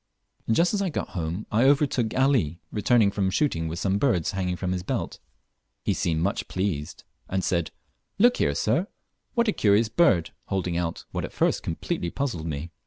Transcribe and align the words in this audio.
Just 0.49 0.73
as 0.73 0.81
I 0.81 0.89
got 0.89 1.09
home 1.09 1.45
I 1.51 1.65
overtook 1.65 2.17
Ali 2.17 2.59
returning 2.71 3.11
from 3.11 3.29
shooting 3.29 3.67
with 3.67 3.77
some 3.77 3.99
birch 3.99 4.31
hanging 4.31 4.55
from 4.55 4.71
his 4.71 4.81
belt. 4.81 5.19
He 5.83 5.93
seemed 5.93 6.23
much 6.23 6.47
pleased, 6.47 7.03
and 7.29 7.43
said, 7.43 7.69
"Look 8.17 8.37
here, 8.37 8.55
sir, 8.55 8.87
what 9.35 9.47
a 9.47 9.51
curious 9.51 9.89
bird," 9.89 10.31
holding 10.45 10.75
out 10.75 11.05
what 11.11 11.23
at 11.23 11.31
first 11.33 11.61
completely 11.61 12.09
puzzled 12.09 12.47
me. 12.47 12.71